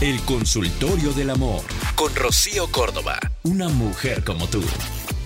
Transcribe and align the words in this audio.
El 0.00 0.18
consultorio 0.22 1.12
del 1.12 1.28
amor 1.28 1.60
con 1.94 2.16
Rocío 2.16 2.72
Córdoba. 2.72 3.20
Una 3.44 3.68
mujer 3.68 4.24
como 4.24 4.48
tú. 4.48 4.62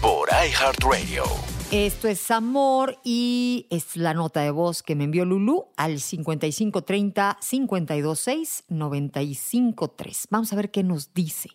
Por 0.03 0.29
iHeartRadio. 0.31 1.23
Esto 1.71 2.09
es 2.09 2.29
Amor 2.33 2.99
y 3.05 3.69
es 3.71 3.97
la 3.97 4.15
nota 4.15 4.41
de 4.41 4.51
voz 4.51 4.83
que 4.83 4.97
me 4.97 5.05
envió 5.05 5.25
Lulu 5.27 5.67
al 5.77 6.01
5530 6.01 7.39
526 7.49 8.65
953. 8.69 10.27
Vamos 10.31 10.53
a 10.53 10.57
ver 10.57 10.73
qué 10.73 10.83
nos 10.83 11.15
dice. 11.15 11.51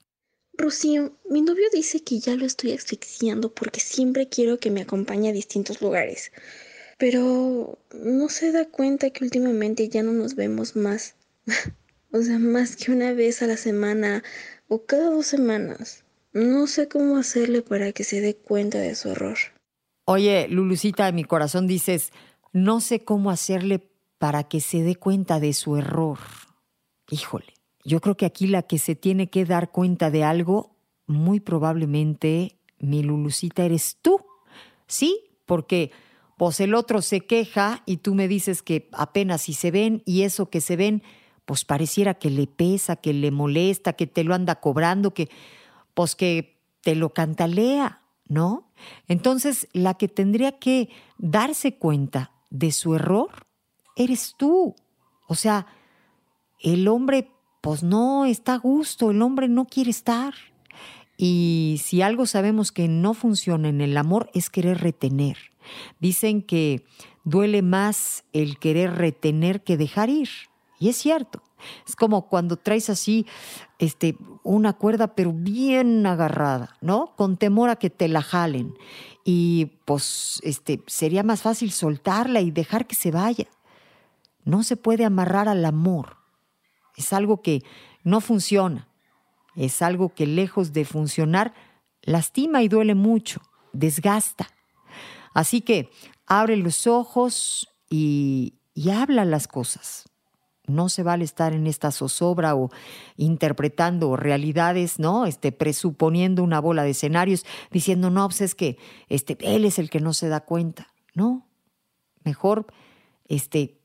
Rocío, 0.53 1.11
mi 1.29 1.41
novio 1.41 1.65
dice 1.73 2.01
que 2.01 2.21
ya 2.21 2.37
lo 2.37 2.45
estoy 2.45 2.71
asfixiando 2.71 3.53
porque 3.53 3.81
siempre 3.81 4.29
quiero 4.29 4.59
que 4.59 4.71
me 4.71 4.79
acompañe 4.79 5.27
a 5.27 5.33
distintos 5.33 5.81
lugares. 5.81 6.31
Pero 6.97 7.79
no 8.01 8.29
se 8.29 8.53
da 8.53 8.63
cuenta 8.63 9.09
que 9.09 9.25
últimamente 9.25 9.89
ya 9.89 10.03
no 10.03 10.13
nos 10.13 10.35
vemos 10.35 10.77
más. 10.77 11.15
o 12.11 12.21
sea, 12.21 12.39
más 12.39 12.75
que 12.75 12.91
una 12.91 13.13
vez 13.13 13.41
a 13.41 13.47
la 13.47 13.57
semana 13.57 14.23
o 14.67 14.85
cada 14.85 15.09
dos 15.09 15.27
semanas. 15.27 16.03
No 16.31 16.67
sé 16.67 16.87
cómo 16.87 17.17
hacerle 17.17 17.61
para 17.61 17.91
que 17.91 18.03
se 18.03 18.21
dé 18.21 18.35
cuenta 18.35 18.79
de 18.79 18.95
su 18.95 19.09
error. 19.09 19.37
Oye, 20.05 20.47
Lulucita 20.47 21.05
de 21.05 21.11
mi 21.11 21.23
corazón 21.23 21.67
dices, 21.67 22.11
no 22.53 22.81
sé 22.81 23.03
cómo 23.03 23.31
hacerle 23.31 23.89
para 24.17 24.43
que 24.43 24.61
se 24.61 24.81
dé 24.81 24.95
cuenta 24.95 25.39
de 25.39 25.53
su 25.53 25.77
error. 25.77 26.19
Híjole, 27.09 27.53
yo 27.83 28.01
creo 28.01 28.17
que 28.17 28.25
aquí 28.25 28.47
la 28.47 28.63
que 28.63 28.77
se 28.77 28.95
tiene 28.95 29.29
que 29.29 29.45
dar 29.45 29.71
cuenta 29.71 30.11
de 30.11 30.23
algo, 30.23 30.75
muy 31.07 31.39
probablemente, 31.39 32.59
mi 32.79 33.03
Lulucita, 33.03 33.65
eres 33.65 33.97
tú. 34.01 34.19
¿Sí? 34.87 35.31
Porque 35.45 35.91
pues 36.37 36.59
el 36.59 36.73
otro 36.73 37.01
se 37.01 37.21
queja 37.21 37.83
y 37.85 37.97
tú 37.97 38.15
me 38.15 38.27
dices 38.27 38.61
que 38.63 38.87
apenas 38.93 39.41
si 39.41 39.53
se 39.53 39.71
ven 39.71 40.03
y 40.05 40.21
eso 40.21 40.49
que 40.49 40.61
se 40.61 40.75
ven, 40.75 41.03
pues 41.49 41.65
pareciera 41.65 42.13
que 42.13 42.29
le 42.29 42.45
pesa, 42.45 42.95
que 42.95 43.11
le 43.11 43.31
molesta, 43.31 43.93
que 43.93 44.05
te 44.05 44.23
lo 44.23 44.35
anda 44.35 44.59
cobrando, 44.59 45.15
que 45.15 45.31
pues 45.95 46.15
que 46.15 46.61
te 46.81 46.93
lo 46.93 47.09
cantalea, 47.09 48.03
¿no? 48.27 48.71
Entonces, 49.07 49.67
la 49.73 49.95
que 49.95 50.07
tendría 50.07 50.59
que 50.59 50.89
darse 51.17 51.73
cuenta 51.73 52.33
de 52.51 52.71
su 52.71 52.93
error 52.93 53.47
eres 53.95 54.35
tú. 54.37 54.75
O 55.27 55.33
sea, 55.33 55.65
el 56.59 56.87
hombre, 56.87 57.31
pues 57.61 57.81
no 57.81 58.25
está 58.25 58.53
a 58.53 58.59
gusto, 58.59 59.09
el 59.09 59.23
hombre 59.23 59.47
no 59.47 59.65
quiere 59.65 59.89
estar. 59.89 60.35
Y 61.17 61.81
si 61.83 62.03
algo 62.03 62.27
sabemos 62.27 62.71
que 62.71 62.87
no 62.87 63.15
funciona 63.15 63.69
en 63.69 63.81
el 63.81 63.97
amor 63.97 64.29
es 64.35 64.51
querer 64.51 64.81
retener. 64.81 65.37
Dicen 65.99 66.43
que 66.43 66.85
duele 67.23 67.63
más 67.63 68.23
el 68.33 68.59
querer 68.59 68.97
retener 68.97 69.63
que 69.63 69.77
dejar 69.77 70.11
ir. 70.11 70.29
Y 70.79 70.87
es 70.87 70.95
cierto. 70.95 71.43
Es 71.85 71.97
como 71.97 72.29
cuando 72.29 72.55
traes 72.55 72.89
así 72.89 73.25
este, 73.79 74.17
una 74.43 74.73
cuerda, 74.73 75.13
pero 75.13 75.33
bien 75.33 76.05
agarrada, 76.05 76.77
¿no? 76.79 77.13
Con 77.17 77.35
temor 77.35 77.69
a 77.69 77.75
que 77.75 77.89
te 77.89 78.07
la 78.07 78.21
jalen. 78.21 78.73
Y 79.25 79.65
pues 79.83 80.39
este, 80.43 80.81
sería 80.87 81.21
más 81.21 81.41
fácil 81.41 81.71
soltarla 81.71 82.39
y 82.39 82.51
dejar 82.51 82.87
que 82.87 82.95
se 82.95 83.11
vaya. 83.11 83.47
No 84.45 84.63
se 84.63 84.77
puede 84.77 85.03
amarrar 85.03 85.49
al 85.49 85.65
amor. 85.65 86.15
Es 86.95 87.11
algo 87.11 87.41
que 87.41 87.61
no 88.05 88.21
funciona. 88.21 88.87
Es 89.55 89.81
algo 89.81 90.13
que 90.15 90.25
lejos 90.25 90.71
de 90.71 90.85
funcionar, 90.85 91.53
lastima 92.01 92.63
y 92.63 92.69
duele 92.69 92.95
mucho, 92.95 93.41
desgasta. 93.73 94.47
Así 95.33 95.59
que 95.59 95.89
abre 96.25 96.55
los 96.55 96.87
ojos 96.87 97.67
y, 97.89 98.59
y 98.73 98.91
habla 98.91 99.25
las 99.25 99.49
cosas. 99.49 100.05
No 100.69 100.89
se 100.89 101.03
vale 101.03 101.23
estar 101.23 101.53
en 101.53 101.67
esta 101.67 101.91
zozobra 101.91 102.55
o 102.55 102.69
interpretando 103.17 104.15
realidades, 104.15 104.99
¿no? 104.99 105.25
Este, 105.25 105.51
presuponiendo 105.51 106.43
una 106.43 106.59
bola 106.59 106.83
de 106.83 106.91
escenarios, 106.91 107.45
diciendo, 107.71 108.09
no, 108.09 108.27
pues 108.27 108.41
es 108.41 108.55
que 108.55 108.77
este, 109.07 109.37
él 109.41 109.65
es 109.65 109.79
el 109.79 109.89
que 109.89 109.99
no 109.99 110.13
se 110.13 110.29
da 110.29 110.41
cuenta. 110.41 110.93
No, 111.13 111.47
mejor, 112.23 112.67
este, 113.27 113.79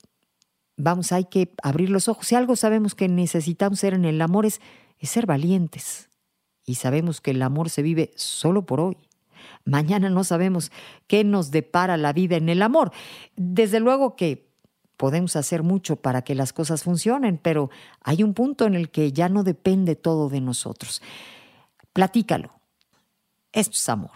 vamos, 0.77 1.13
hay 1.13 1.25
que 1.25 1.53
abrir 1.63 1.91
los 1.91 2.09
ojos. 2.09 2.27
Si 2.27 2.35
algo 2.35 2.57
sabemos 2.57 2.95
que 2.95 3.09
necesitamos 3.09 3.81
ser 3.81 3.95
en 3.95 4.05
el 4.05 4.21
amor 4.21 4.47
es, 4.47 4.61
es 4.99 5.11
ser 5.11 5.27
valientes. 5.27 6.09
Y 6.67 6.77
sabemos 6.77 7.21
que 7.21 7.33
el 7.33 7.43
amor 7.43 7.71
se 7.71 7.83
vive 7.83 8.13
solo 8.17 8.65
por 8.65 8.81
hoy. 8.81 8.97
Mañana 9.65 10.11
no 10.11 10.25
sabemos 10.25 10.73
qué 11.07 11.25
nos 11.25 11.51
depara 11.51 11.97
la 11.97 12.13
vida 12.13 12.37
en 12.37 12.49
el 12.49 12.63
amor. 12.63 12.93
Desde 13.37 13.81
luego 13.81 14.17
que 14.17 14.54
podemos 14.97 15.37
hacer 15.37 15.63
mucho 15.63 15.97
para 15.97 16.23
que 16.23 16.35
las 16.35 16.53
cosas 16.53 16.83
funcionen, 16.83 17.39
pero 17.39 17.71
hay 18.03 18.23
un 18.23 18.35
punto 18.35 18.67
en 18.67 18.75
el 18.75 18.91
que 18.91 19.13
ya 19.13 19.29
no 19.29 19.43
depende 19.43 19.97
todo 19.97 20.29
de 20.29 20.41
nosotros. 20.41 21.03
Platícalo. 21.93 22.53
Esto 23.53 23.73
es 23.73 23.89
amor. 23.89 24.11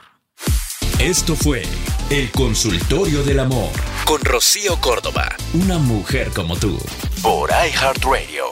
Esto 1.00 1.37
fue 1.37 1.62
El 2.11 2.31
Consultorio 2.33 3.22
del 3.22 3.39
Amor 3.39 3.71
con 4.05 4.21
Rocío 4.22 4.81
Córdoba. 4.81 5.28
Una 5.55 5.78
mujer 5.78 6.31
como 6.34 6.56
tú. 6.56 6.77
Por 7.22 7.50
iHeartRadio. 7.50 8.47